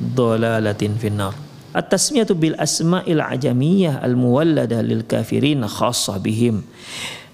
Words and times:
dolalatin 0.00 0.96
finnar. 0.96 1.34
At-tasmiyatu 1.72 2.36
bil 2.36 2.56
asma'il 2.60 3.20
ajamiyah 3.20 4.04
al-muwallada 4.04 4.84
lil 4.84 5.08
kafirin 5.08 5.64
khassah 5.64 6.20
bihim. 6.20 6.60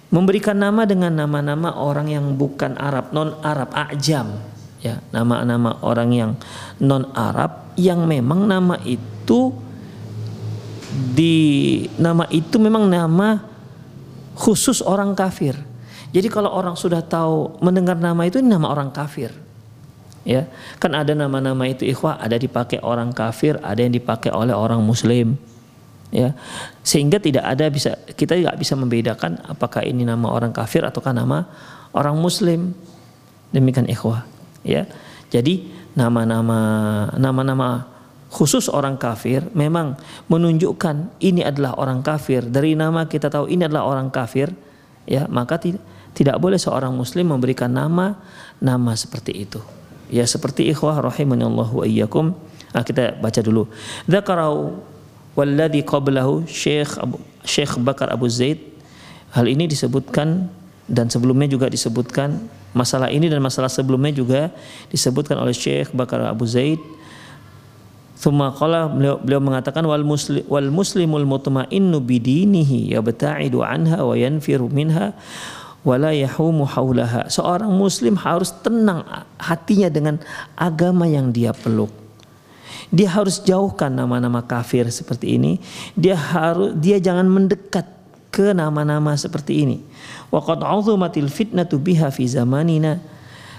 Memberikan 0.09 0.57
nama 0.57 0.87
dengan 0.89 1.13
nama-nama 1.13 1.75
orang 1.75 2.09
yang 2.09 2.39
bukan 2.39 2.79
Arab, 2.79 3.11
non 3.13 3.35
Arab, 3.43 3.75
ajam. 3.75 4.41
Ya, 4.79 5.03
nama-nama 5.11 5.83
orang 5.83 6.11
yang 6.15 6.31
non 6.79 7.11
Arab 7.19 7.75
yang 7.75 8.07
memang 8.07 8.47
nama 8.47 8.79
itu 8.87 9.51
di 11.19 11.37
nama 11.99 12.25
itu 12.31 12.63
memang 12.63 12.87
nama 12.87 13.43
khusus 14.39 14.79
orang 14.87 15.19
kafir. 15.19 15.59
Jadi 16.15 16.31
kalau 16.31 16.55
orang 16.55 16.79
sudah 16.79 17.03
tahu 17.03 17.59
mendengar 17.59 17.99
nama 17.99 18.23
itu 18.25 18.39
ini 18.39 18.55
nama 18.55 18.71
orang 18.71 18.95
kafir 18.95 19.47
ya. 20.28 20.44
Kan 20.77 20.93
ada 20.93 21.16
nama-nama 21.16 21.65
itu 21.65 21.89
ikhwah 21.89 22.21
ada 22.21 22.37
dipakai 22.37 22.84
orang 22.84 23.16
kafir 23.16 23.56
ada 23.65 23.81
yang 23.81 23.97
dipakai 23.97 24.28
oleh 24.28 24.53
orang 24.53 24.84
muslim. 24.84 25.41
Ya. 26.12 26.37
Sehingga 26.84 27.16
tidak 27.16 27.49
ada 27.49 27.72
bisa 27.72 27.97
kita 28.12 28.37
tidak 28.37 28.61
bisa 28.61 28.77
membedakan 28.77 29.41
apakah 29.49 29.81
ini 29.81 30.05
nama 30.05 30.28
orang 30.28 30.53
kafir 30.53 30.84
ataukah 30.84 31.16
nama 31.16 31.49
orang 31.97 32.21
muslim. 32.21 32.77
Demikian 33.49 33.89
ikhwah. 33.89 34.28
Ya. 34.61 34.84
Jadi 35.33 35.72
nama-nama 35.97 36.60
nama-nama 37.16 37.89
khusus 38.28 38.69
orang 38.69 39.00
kafir 39.00 39.41
memang 39.56 39.97
menunjukkan 40.28 41.16
ini 41.25 41.41
adalah 41.41 41.81
orang 41.81 42.05
kafir. 42.05 42.45
Dari 42.45 42.77
nama 42.77 43.09
kita 43.09 43.33
tahu 43.33 43.49
ini 43.49 43.65
adalah 43.65 43.89
orang 43.89 44.12
kafir 44.12 44.53
ya 45.09 45.25
maka 45.33 45.56
tidak 45.56 45.81
tidak 46.12 46.37
boleh 46.37 46.60
seorang 46.60 46.93
muslim 46.93 47.33
memberikan 47.33 47.72
nama 47.72 48.21
nama 48.60 48.93
seperti 48.93 49.49
itu 49.49 49.60
Ya 50.09 50.25
seperti 50.25 50.69
ikhwah 50.73 51.01
rahimani 51.05 51.45
Allah 51.45 51.69
wa 51.69 51.85
iyyakum. 51.85 52.33
Nah, 52.73 52.83
kita 52.85 53.17
baca 53.17 53.41
dulu. 53.41 53.69
Dzakarau 54.09 54.77
walladhi 55.37 55.85
qablahu 55.85 56.45
Syekh 56.49 56.97
Abu, 57.01 57.21
Syekh 57.45 57.77
Bakar 57.81 58.13
Abu 58.13 58.29
Zaid. 58.29 58.61
Hal 59.33 59.45
ini 59.49 59.69
disebutkan 59.69 60.49
dan 60.89 61.13
sebelumnya 61.13 61.47
juga 61.53 61.69
disebutkan 61.69 62.49
masalah 62.73 63.13
ini 63.13 63.29
dan 63.29 63.45
masalah 63.45 63.69
sebelumnya 63.69 64.13
juga 64.13 64.49
disebutkan 64.89 65.37
oleh 65.37 65.53
Syekh 65.53 65.93
Bakar 65.93 66.25
Abu 66.25 66.49
Zaid. 66.49 66.81
Thumma 68.19 68.51
qala 68.51 68.91
beliau, 68.91 69.15
beliau 69.23 69.39
mengatakan 69.39 69.87
wal 69.87 70.03
muslim 70.03 70.43
wal 70.51 70.75
muslimul 70.75 71.23
mutma'innu 71.23 72.03
bidinihi 72.03 72.91
yabta'idu 72.99 73.63
anha 73.63 74.03
wa 74.03 74.19
yanfiru 74.19 74.67
minha 74.67 75.15
wala 75.88 76.12
yahumu 76.12 76.69
haulaha. 76.69 77.32
Seorang 77.32 77.72
muslim 77.72 78.21
harus 78.21 78.53
tenang 78.60 79.00
hatinya 79.41 79.88
dengan 79.88 80.21
agama 80.53 81.09
yang 81.09 81.32
dia 81.32 81.56
peluk. 81.56 81.88
Dia 82.93 83.09
harus 83.09 83.41
jauhkan 83.41 83.88
nama-nama 83.88 84.44
kafir 84.44 84.84
seperti 84.93 85.41
ini. 85.41 85.56
Dia 85.97 86.16
harus 86.16 86.77
dia 86.77 87.00
jangan 87.00 87.25
mendekat 87.25 87.88
ke 88.28 88.53
nama-nama 88.53 89.16
seperti 89.16 89.65
ini. 89.65 89.78
Wa 90.28 90.44
qad 90.44 90.60
'uzumatil 90.60 91.32
fitnatu 91.32 91.81
biha 91.81 92.12
fi 92.12 92.28
zamanina. 92.28 93.00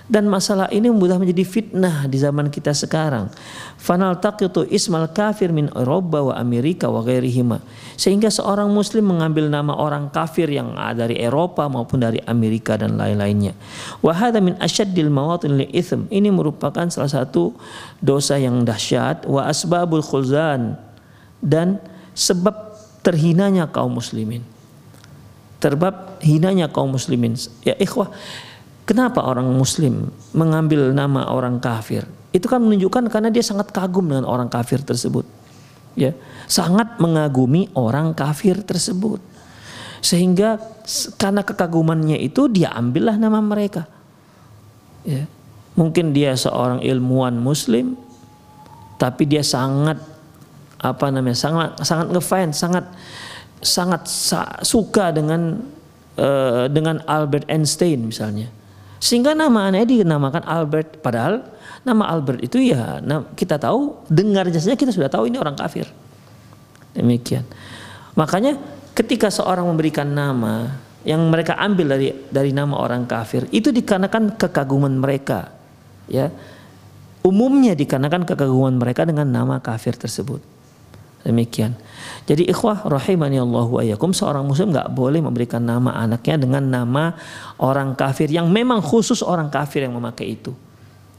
Dan 0.10 0.26
masalah 0.26 0.74
ini 0.74 0.90
mudah 0.90 1.22
menjadi 1.22 1.46
fitnah 1.46 2.10
di 2.10 2.18
zaman 2.18 2.50
kita 2.50 2.74
sekarang. 2.74 3.30
Fanal 3.78 4.18
taqitu 4.18 4.66
ismal 4.66 5.14
kafir 5.14 5.54
min 5.54 5.70
Eropa 5.78 6.26
wa 6.26 6.34
Amerika 6.34 6.90
wa 6.90 7.06
ghairihima. 7.06 7.62
Sehingga 7.94 8.34
seorang 8.34 8.74
muslim 8.74 9.06
mengambil 9.06 9.54
nama 9.54 9.78
orang 9.78 10.10
kafir 10.10 10.50
yang 10.50 10.74
dari 10.98 11.22
Eropa 11.22 11.70
maupun 11.70 12.02
dari 12.02 12.18
Amerika 12.26 12.74
dan 12.74 12.98
lain-lainnya. 12.98 13.54
Wa 14.02 14.18
hadha 14.18 14.42
min 14.42 14.58
asyaddil 14.58 15.14
mawatin 15.14 15.62
li. 15.62 15.70
Ini 16.10 16.34
merupakan 16.34 16.90
salah 16.90 17.14
satu 17.14 17.54
dosa 18.02 18.42
yang 18.42 18.66
dahsyat 18.66 19.30
wa 19.30 19.46
asbabul 19.46 20.02
khulzan 20.02 20.74
dan 21.38 21.78
sebab 22.18 22.74
terhinanya 23.06 23.70
kaum 23.70 23.94
muslimin. 23.94 24.42
Terbab 25.62 26.18
hinanya 26.24 26.72
kaum 26.72 26.96
muslimin. 26.96 27.36
Ya 27.68 27.76
ikhwah, 27.78 28.10
Kenapa 28.90 29.22
orang 29.22 29.46
muslim 29.54 30.10
mengambil 30.34 30.90
nama 30.90 31.30
orang 31.30 31.62
kafir? 31.62 32.10
Itu 32.34 32.50
kan 32.50 32.58
menunjukkan 32.58 33.14
karena 33.14 33.30
dia 33.30 33.46
sangat 33.46 33.70
kagum 33.70 34.10
dengan 34.10 34.26
orang 34.26 34.50
kafir 34.50 34.82
tersebut. 34.82 35.30
Ya, 35.94 36.18
sangat 36.50 36.98
mengagumi 36.98 37.70
orang 37.78 38.18
kafir 38.18 38.58
tersebut. 38.66 39.22
Sehingga 40.02 40.58
karena 41.22 41.46
kekagumannya 41.46 42.18
itu 42.18 42.50
dia 42.50 42.74
ambillah 42.74 43.14
nama 43.22 43.38
mereka. 43.38 43.86
Ya. 45.06 45.30
Mungkin 45.78 46.10
dia 46.10 46.34
seorang 46.34 46.82
ilmuwan 46.82 47.38
muslim 47.38 47.94
tapi 48.98 49.30
dia 49.30 49.46
sangat 49.46 50.02
apa 50.82 51.14
namanya? 51.14 51.38
sangat 51.38 51.78
sangat 51.86 52.08
ngefans, 52.10 52.58
sangat 52.58 52.86
sangat 53.62 54.02
suka 54.66 55.14
dengan 55.14 55.62
uh, 56.18 56.66
dengan 56.74 57.06
Albert 57.06 57.46
Einstein 57.54 58.10
misalnya 58.10 58.58
sehingga 59.00 59.32
nama 59.32 59.72
anaknya 59.72 60.04
dinamakan 60.04 60.44
Albert. 60.44 61.00
Padahal 61.00 61.48
nama 61.88 62.12
Albert 62.12 62.44
itu 62.44 62.60
ya 62.60 63.00
kita 63.34 63.56
tahu 63.56 64.04
dengar 64.12 64.52
saja 64.52 64.76
kita 64.76 64.92
sudah 64.92 65.08
tahu 65.08 65.32
ini 65.32 65.40
orang 65.40 65.56
kafir. 65.56 65.88
Demikian. 66.94 67.48
Makanya 68.20 68.60
ketika 68.92 69.32
seorang 69.32 69.64
memberikan 69.64 70.12
nama 70.12 70.76
yang 71.08 71.24
mereka 71.32 71.56
ambil 71.56 71.96
dari 71.96 72.12
dari 72.28 72.52
nama 72.52 72.76
orang 72.76 73.08
kafir 73.08 73.48
itu 73.56 73.72
dikarenakan 73.72 74.36
kekaguman 74.36 75.00
mereka 75.00 75.56
ya 76.12 76.28
umumnya 77.24 77.72
dikarenakan 77.72 78.28
kekaguman 78.28 78.76
mereka 78.76 79.08
dengan 79.08 79.32
nama 79.32 79.64
kafir 79.64 79.96
tersebut 79.96 80.44
demikian. 81.24 81.76
Jadi 82.26 82.48
ikhwah 82.48 82.88
rahimani 82.88 83.42
Allah 83.42 83.68
wa 83.68 83.84
yakum 83.84 84.16
seorang 84.16 84.46
muslim 84.48 84.72
nggak 84.72 84.94
boleh 84.94 85.20
memberikan 85.20 85.60
nama 85.60 85.98
anaknya 86.00 86.40
dengan 86.40 86.64
nama 86.64 87.18
orang 87.60 87.98
kafir 87.98 88.32
yang 88.32 88.48
memang 88.48 88.80
khusus 88.80 89.20
orang 89.26 89.52
kafir 89.52 89.84
yang 89.84 89.98
memakai 89.98 90.40
itu. 90.40 90.56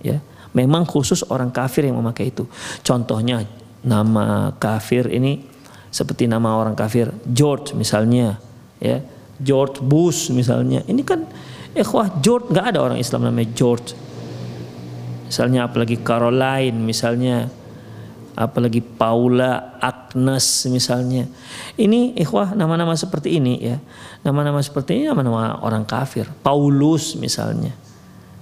Ya 0.00 0.24
memang 0.56 0.86
khusus 0.86 1.22
orang 1.30 1.50
kafir 1.54 1.86
yang 1.86 1.98
memakai 1.98 2.30
itu. 2.30 2.46
Contohnya 2.82 3.46
nama 3.80 4.52
kafir 4.58 5.08
ini 5.10 5.46
seperti 5.90 6.30
nama 6.30 6.54
orang 6.58 6.74
kafir 6.74 7.10
George 7.26 7.74
misalnya 7.74 8.38
ya. 8.82 9.02
George 9.40 9.80
Bush 9.80 10.28
misalnya. 10.34 10.84
Ini 10.84 11.00
kan 11.00 11.24
ikhwah 11.72 12.20
George 12.20 12.52
nggak 12.52 12.76
ada 12.76 12.78
orang 12.84 12.98
Islam 13.00 13.24
namanya 13.24 13.48
George. 13.56 13.96
Misalnya 15.30 15.70
apalagi 15.70 16.02
Caroline 16.02 16.76
misalnya 16.76 17.48
apalagi 18.36 18.80
Paula, 18.82 19.78
Agnes 19.78 20.66
misalnya. 20.70 21.26
Ini 21.74 22.16
ikhwah 22.18 22.54
nama-nama 22.54 22.94
seperti 22.94 23.38
ini 23.38 23.58
ya. 23.60 23.76
Nama-nama 24.26 24.60
seperti 24.60 25.00
ini 25.00 25.04
nama-nama 25.08 25.60
orang 25.64 25.86
kafir. 25.86 26.28
Paulus 26.44 27.16
misalnya. 27.16 27.72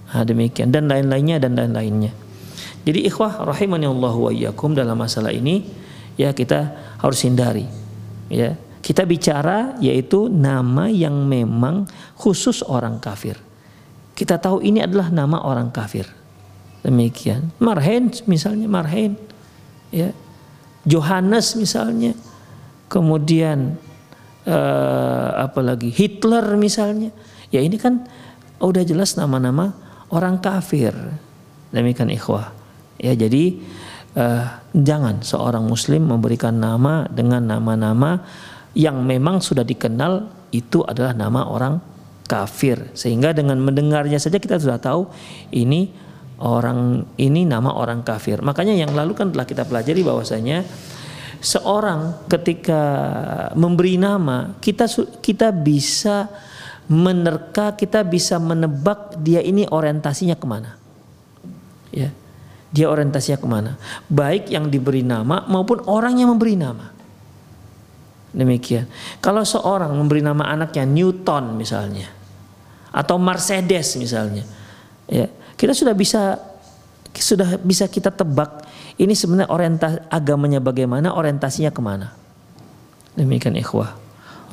Nah, 0.08 0.24
demikian 0.24 0.72
dan 0.72 0.88
lain-lainnya 0.88 1.36
dan 1.38 1.56
lain-lainnya. 1.56 2.12
Jadi 2.88 3.04
ikhwah 3.04 3.44
rahimani 3.44 3.84
Allah 3.84 4.14
wa 4.16 4.30
iyyakum 4.32 4.72
dalam 4.72 4.96
masalah 4.96 5.28
ini 5.28 5.68
ya 6.16 6.32
kita 6.32 6.72
harus 6.98 7.20
hindari 7.20 7.68
ya 8.32 8.56
kita 8.80 9.04
bicara 9.04 9.76
yaitu 9.84 10.32
nama 10.32 10.88
yang 10.88 11.28
memang 11.28 11.84
khusus 12.16 12.64
orang 12.64 12.96
kafir. 12.96 13.36
Kita 14.16 14.40
tahu 14.40 14.64
ini 14.64 14.80
adalah 14.80 15.12
nama 15.12 15.44
orang 15.44 15.68
kafir. 15.68 16.08
Demikian. 16.80 17.52
Marhen 17.60 18.08
misalnya 18.24 18.64
Marhen. 18.64 19.20
Ya. 19.94 20.12
Johannes 20.88 21.54
misalnya. 21.58 22.16
Kemudian 22.88 23.76
uh, 24.48 25.30
apa 25.44 25.60
lagi? 25.60 25.92
Hitler 25.92 26.56
misalnya. 26.56 27.12
Ya 27.52 27.60
ini 27.60 27.76
kan 27.76 28.08
udah 28.60 28.82
jelas 28.84 29.16
nama-nama 29.16 29.76
orang 30.08 30.40
kafir. 30.40 30.92
Demikian 31.72 32.08
ikhwah. 32.08 32.52
Ya 32.96 33.12
jadi 33.12 33.60
uh, 34.16 34.44
jangan 34.72 35.20
seorang 35.20 35.64
muslim 35.68 36.08
memberikan 36.08 36.56
nama 36.56 37.04
dengan 37.08 37.44
nama-nama 37.44 38.24
yang 38.72 39.04
memang 39.04 39.40
sudah 39.44 39.62
dikenal 39.64 40.28
itu 40.52 40.80
adalah 40.84 41.12
nama 41.12 41.44
orang 41.44 41.80
kafir 42.28 42.92
sehingga 42.92 43.32
dengan 43.32 43.56
mendengarnya 43.60 44.20
saja 44.20 44.36
kita 44.36 44.60
sudah 44.60 44.76
tahu 44.76 45.08
ini 45.48 45.88
orang 46.38 47.06
ini 47.18 47.42
nama 47.46 47.74
orang 47.74 48.06
kafir. 48.06 48.38
Makanya 48.42 48.74
yang 48.74 48.94
lalu 48.94 49.14
kan 49.14 49.34
telah 49.34 49.46
kita 49.46 49.66
pelajari 49.66 50.02
bahwasanya 50.06 50.62
seorang 51.38 52.26
ketika 52.26 52.82
memberi 53.54 53.98
nama 53.98 54.58
kita 54.58 54.90
kita 55.22 55.54
bisa 55.54 56.26
menerka 56.88 57.76
kita 57.78 58.02
bisa 58.02 58.40
menebak 58.40 59.18
dia 59.20 59.42
ini 59.42 59.66
orientasinya 59.66 60.38
ke 60.38 60.46
mana. 60.46 60.70
Ya 61.90 62.10
dia 62.68 62.86
orientasinya 62.88 63.38
ke 63.40 63.48
mana. 63.48 63.72
Baik 64.12 64.52
yang 64.52 64.68
diberi 64.68 65.00
nama 65.00 65.44
maupun 65.48 65.84
orang 65.88 66.20
yang 66.20 66.32
memberi 66.32 66.54
nama. 66.54 66.92
Demikian. 68.28 68.84
Kalau 69.24 69.40
seorang 69.40 69.88
memberi 69.96 70.20
nama 70.20 70.52
anaknya 70.52 70.84
Newton 70.84 71.56
misalnya 71.56 72.12
atau 72.92 73.16
Mercedes 73.16 73.96
misalnya, 73.96 74.44
ya 75.08 75.32
kita 75.58 75.74
sudah 75.74 75.92
bisa 75.92 76.38
sudah 77.18 77.58
bisa 77.58 77.90
kita 77.90 78.14
tebak 78.14 78.62
ini 78.94 79.10
sebenarnya 79.12 79.50
orientasi 79.50 79.98
agamanya 80.06 80.62
bagaimana, 80.62 81.12
orientasinya 81.14 81.74
ke 81.74 81.80
mana. 81.82 82.14
Demikian 83.18 83.58
ikhwah. 83.58 83.98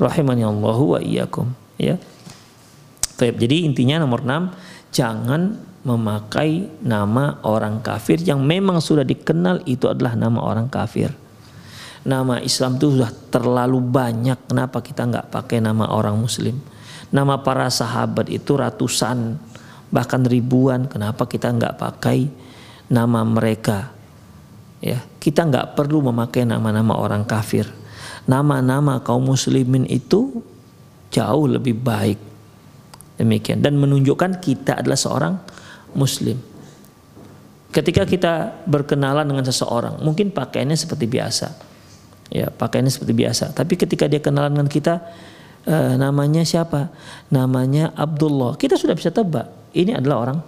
Rahimani 0.01 0.41
Allah 0.41 0.77
wa 0.81 0.99
iyyakum. 0.99 1.53
Ya. 1.77 2.01
Baik, 3.15 3.37
jadi 3.39 3.63
intinya 3.63 4.01
nomor 4.03 4.25
6 4.25 4.51
jangan 4.91 5.55
memakai 5.85 6.67
nama 6.81 7.37
orang 7.45 7.79
kafir 7.79 8.19
yang 8.19 8.41
memang 8.41 8.81
sudah 8.81 9.05
dikenal 9.05 9.63
itu 9.69 9.87
adalah 9.87 10.17
nama 10.17 10.41
orang 10.41 10.67
kafir 10.67 11.13
nama 12.05 12.37
Islam 12.39 12.77
itu 12.77 12.93
sudah 12.93 13.11
terlalu 13.33 13.81
banyak. 13.81 14.37
Kenapa 14.45 14.79
kita 14.79 15.09
nggak 15.09 15.33
pakai 15.33 15.57
nama 15.59 15.89
orang 15.89 16.15
Muslim? 16.15 16.61
Nama 17.09 17.41
para 17.41 17.67
sahabat 17.67 18.29
itu 18.29 18.53
ratusan, 18.53 19.41
bahkan 19.89 20.23
ribuan. 20.25 20.85
Kenapa 20.89 21.25
kita 21.25 21.51
nggak 21.51 21.75
pakai 21.77 22.29
nama 22.89 23.21
mereka? 23.25 23.91
Ya, 24.79 25.01
kita 25.21 25.45
nggak 25.45 25.73
perlu 25.73 26.05
memakai 26.11 26.45
nama-nama 26.45 26.97
orang 26.97 27.25
kafir. 27.25 27.65
Nama-nama 28.25 29.01
kaum 29.01 29.25
muslimin 29.25 29.85
itu 29.89 30.41
jauh 31.13 31.45
lebih 31.45 31.77
baik. 31.77 32.19
Demikian 33.15 33.63
dan 33.63 33.79
menunjukkan 33.79 34.43
kita 34.43 34.83
adalah 34.83 34.99
seorang 34.99 35.33
muslim. 35.95 36.35
Ketika 37.71 38.03
kita 38.07 38.63
berkenalan 38.67 39.27
dengan 39.27 39.45
seseorang, 39.47 39.99
mungkin 40.03 40.31
pakaiannya 40.31 40.75
seperti 40.75 41.07
biasa 41.07 41.75
ya 42.33 42.49
pakaiannya 42.49 42.91
seperti 42.93 43.13
biasa 43.13 43.53
tapi 43.53 43.77
ketika 43.77 44.09
dia 44.09 44.21
kenalan 44.21 44.57
dengan 44.57 44.69
kita 44.69 45.01
uh, 45.69 45.93
namanya 45.97 46.41
siapa 46.41 46.89
namanya 47.29 47.93
Abdullah 47.93 48.57
kita 48.57 48.79
sudah 48.79 48.97
bisa 48.97 49.13
tebak 49.13 49.45
ini 49.75 49.91
adalah 49.91 50.17
orang 50.23 50.39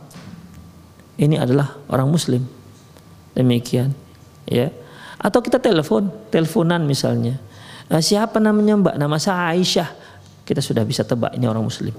ini 1.19 1.35
adalah 1.35 1.75
orang 1.91 2.07
muslim 2.07 2.41
demikian 3.35 3.91
ya 4.47 4.71
atau 5.19 5.43
kita 5.43 5.59
telepon 5.59 6.09
teleponan 6.31 6.87
misalnya 6.87 7.37
uh, 7.91 8.01
siapa 8.01 8.39
namanya 8.39 8.79
mbak 8.79 8.95
nama 8.95 9.19
saya 9.19 9.53
Aisyah 9.53 9.89
kita 10.47 10.63
sudah 10.63 10.87
bisa 10.87 11.03
tebak 11.03 11.35
ini 11.35 11.45
orang 11.45 11.67
muslim 11.67 11.93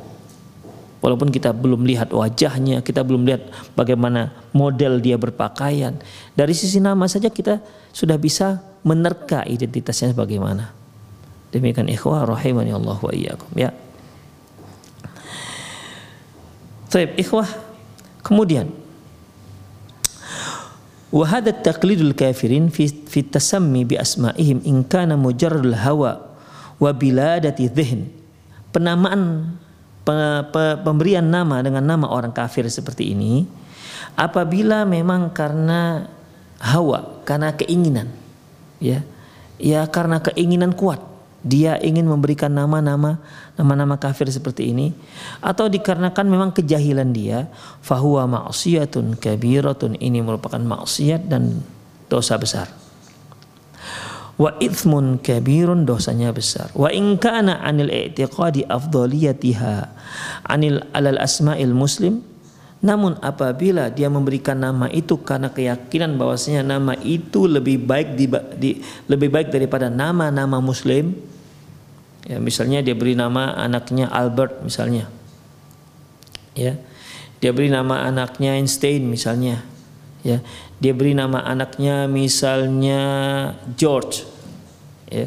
Walaupun 0.99 1.31
kita 1.31 1.55
belum 1.55 1.87
lihat 1.87 2.11
wajahnya, 2.11 2.83
kita 2.83 3.07
belum 3.07 3.23
lihat 3.23 3.47
bagaimana 3.79 4.35
model 4.51 4.99
dia 4.99 5.15
berpakaian. 5.15 5.95
Dari 6.35 6.55
sisi 6.59 6.83
nama 6.83 7.07
saja 7.07 7.31
kita 7.31 7.63
sudah 7.95 8.19
bisa 8.19 8.59
menerka 8.83 9.47
identitasnya 9.47 10.11
bagaimana. 10.11 10.75
Demikian 11.55 11.87
ikhwah 11.87 12.27
rahimani 12.27 12.75
Allah 12.75 12.99
wa 12.99 13.13
iyyakum 13.15 13.51
ya. 13.55 13.71
Baik, 16.89 17.21
ikhwah. 17.21 17.49
Kemudian 18.25 18.69
kafirin 22.13 22.69
fi 22.69 22.89
fi 22.89 23.25
tasammi 23.25 23.89
bi 23.89 23.97
asma'ihim 23.97 24.61
in 24.69 24.85
kana 24.85 25.17
mujarradul 25.17 25.77
hawa 25.77 26.21
wa 26.77 26.91
biladati 26.93 27.69
dhihn. 27.73 28.13
Penamaan 28.69 29.53
pemberian 30.85 31.25
nama 31.25 31.65
dengan 31.65 31.85
nama 31.85 32.09
orang 32.09 32.33
kafir 32.33 32.69
seperti 32.69 33.17
ini 33.17 33.49
apabila 34.17 34.85
memang 34.85 35.33
karena 35.33 36.09
hawa, 36.61 37.25
karena 37.25 37.57
keinginan. 37.57 38.13
Ya. 38.81 39.05
Ya 39.59 39.89
karena 39.91 40.23
keinginan 40.23 40.71
kuat 40.77 41.08
dia 41.43 41.79
ingin 41.79 42.03
memberikan 42.03 42.51
nama-nama 42.51 43.23
nama-nama 43.55 43.95
kafir 43.95 44.27
seperti 44.27 44.75
ini 44.75 44.91
atau 45.39 45.71
dikarenakan 45.71 46.27
memang 46.27 46.51
kejahilan 46.51 47.11
dia 47.15 47.47
fahuwa 47.83 48.27
maksiatun 48.27 49.19
kabiratun 49.19 49.99
ini 50.03 50.19
merupakan 50.23 50.59
maksiat 50.59 51.31
dan 51.31 51.63
dosa 52.11 52.35
besar. 52.41 52.67
Wa 54.39 54.55
ithmun 54.63 55.19
kabirun 55.19 55.83
dosanya 55.83 56.31
besar. 56.31 56.71
Wa 56.71 56.95
in 56.95 57.19
kana 57.19 57.59
anil 57.59 57.91
i'tiqadi 57.91 58.71
afdaliyatiha 58.71 59.75
anil 60.47 60.79
alal 60.95 61.19
asma'il 61.19 61.75
muslim 61.75 62.23
namun 62.79 63.19
apabila 63.19 63.91
dia 63.91 64.07
memberikan 64.07 64.55
nama 64.55 64.87
itu 64.87 65.19
karena 65.19 65.51
keyakinan 65.51 66.15
bahwasanya 66.15 66.63
nama 66.63 66.95
itu 67.03 67.51
lebih 67.51 67.83
baik 67.83 68.15
di, 68.15 68.31
di 68.55 68.71
lebih 69.11 69.35
baik 69.35 69.51
daripada 69.51 69.91
nama-nama 69.91 70.63
muslim 70.63 71.11
ya 72.23 72.39
misalnya 72.39 72.79
dia 72.79 72.95
beri 72.95 73.19
nama 73.19 73.59
anaknya 73.59 74.07
Albert 74.07 74.63
misalnya. 74.63 75.11
Ya 76.55 76.79
dia 77.43 77.51
beri 77.51 77.67
nama 77.67 78.07
anaknya 78.07 78.55
Einstein 78.55 79.11
misalnya. 79.11 79.59
Ya 80.23 80.39
dia 80.79 80.95
beri 80.95 81.19
nama 81.19 81.43
anaknya 81.43 82.07
misalnya 82.07 83.03
George. 83.75 84.23
Ya 85.11 85.27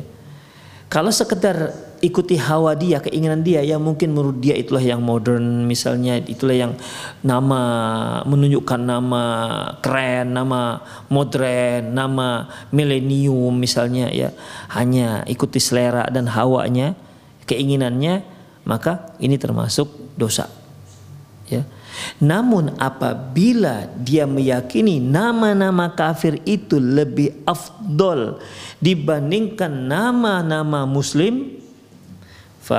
kalau 0.87 1.11
sekedar 1.11 1.75
ikuti 2.01 2.35
hawa 2.35 2.73
dia, 2.73 2.97
keinginan 2.99 3.45
dia 3.45 3.61
yang 3.61 3.79
mungkin 3.79 4.11
menurut 4.11 4.41
dia 4.41 4.57
itulah 4.57 4.81
yang 4.81 4.99
modern 4.99 5.69
misalnya 5.69 6.17
itulah 6.17 6.57
yang 6.57 6.73
nama 7.21 7.61
menunjukkan 8.25 8.81
nama 8.81 9.23
keren, 9.79 10.33
nama 10.33 10.81
modern, 11.07 11.93
nama 11.93 12.49
milenium 12.73 13.53
misalnya 13.53 14.09
ya. 14.09 14.33
Hanya 14.73 15.21
ikuti 15.29 15.61
selera 15.61 16.09
dan 16.09 16.25
hawanya, 16.27 16.97
keinginannya, 17.45 18.25
maka 18.65 19.13
ini 19.21 19.37
termasuk 19.37 20.17
dosa. 20.17 20.49
Ya. 21.47 21.63
Namun 22.17 22.79
apabila 22.79 23.85
dia 23.99 24.25
meyakini 24.25 24.97
nama-nama 24.97 25.91
kafir 25.93 26.39
itu 26.47 26.79
lebih 26.79 27.45
afdol 27.45 28.39
dibandingkan 28.79 29.69
nama-nama 29.69 30.87
muslim 30.87 31.60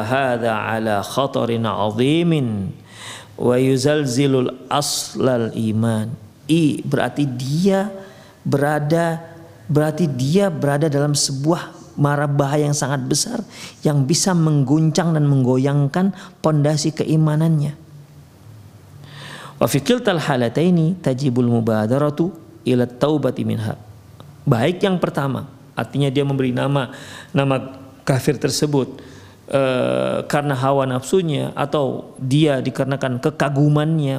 ala 0.01 1.05
khatarin 1.05 1.69
azimin 1.69 2.73
wa 3.37 3.57
yuzalzilul 3.61 4.69
aslal 4.73 5.53
iman 5.53 6.13
i 6.49 6.81
berarti 6.85 7.29
dia 7.29 7.93
berada 8.43 9.21
berarti 9.69 10.09
dia 10.09 10.49
berada 10.49 10.89
dalam 10.89 11.13
sebuah 11.17 11.83
mara 11.97 12.25
bahaya 12.25 12.69
yang 12.69 12.77
sangat 12.77 13.05
besar 13.05 13.45
yang 13.85 14.05
bisa 14.09 14.33
mengguncang 14.33 15.13
dan 15.13 15.29
menggoyangkan 15.29 16.17
pondasi 16.41 16.93
keimanannya. 16.93 17.77
Wa 19.61 19.67
fi 19.69 19.79
kiltal 19.79 20.19
halataini 20.19 20.99
tajibul 20.99 21.47
mubadaratu 21.47 22.33
ila 22.67 22.89
taubati 22.89 23.45
minha. 23.45 23.77
Baik 24.43 24.83
yang 24.83 24.99
pertama 24.99 25.47
artinya 25.73 26.11
dia 26.13 26.27
memberi 26.27 26.51
nama 26.53 26.93
nama 27.33 27.81
kafir 28.03 28.37
tersebut 28.37 29.12
Uh, 29.53 30.25
karena 30.33 30.57
hawa 30.57 30.89
nafsunya 30.89 31.53
atau 31.53 32.17
dia 32.17 32.65
dikarenakan 32.65 33.21
kekagumannya 33.21 34.17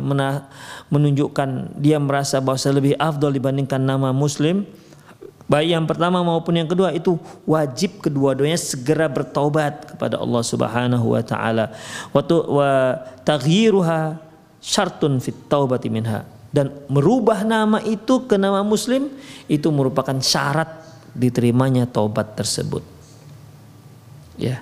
menunjukkan 0.94 1.74
dia 1.82 1.98
merasa 1.98 2.38
bahwa 2.38 2.62
lebih 2.70 2.94
afdol 3.02 3.34
dibandingkan 3.34 3.82
nama 3.82 4.14
muslim. 4.14 4.62
Baik 5.50 5.74
yang 5.74 5.90
pertama 5.90 6.22
maupun 6.22 6.54
yang 6.54 6.70
kedua 6.70 6.94
itu 6.94 7.18
wajib 7.50 7.98
kedua-duanya 8.06 8.62
segera 8.62 9.10
bertobat 9.10 9.98
kepada 9.98 10.22
Allah 10.22 10.44
Subhanahu 10.46 11.18
wa 11.18 11.24
taala. 11.26 11.74
Wa 12.14 12.22
taghyiruha 13.26 14.22
syartun 14.62 15.18
fit 15.18 15.50
taubati 15.50 15.90
minha. 15.90 16.30
Dan 16.54 16.70
merubah 16.86 17.42
nama 17.42 17.82
itu 17.82 18.30
ke 18.30 18.38
nama 18.38 18.62
muslim 18.62 19.10
itu 19.50 19.66
merupakan 19.74 20.14
syarat 20.22 20.70
diterimanya 21.18 21.90
taubat 21.90 22.38
tersebut. 22.38 22.86
Ya 24.38 24.62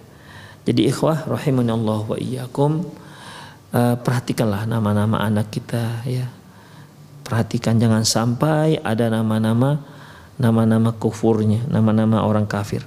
jadi 0.62 0.94
ikhwah 0.94 1.26
Allah 1.26 2.00
wa 2.06 2.18
iyyakum 2.18 2.86
uh, 3.74 3.96
perhatikanlah 3.98 4.70
nama-nama 4.70 5.18
anak 5.18 5.50
kita 5.50 6.06
ya. 6.06 6.30
Perhatikan 7.26 7.80
jangan 7.80 8.04
sampai 8.04 8.78
ada 8.84 9.08
nama-nama 9.08 9.80
nama-nama 10.42 10.90
kufurnya, 10.98 11.62
nama-nama 11.70 12.26
orang 12.26 12.50
kafir. 12.50 12.82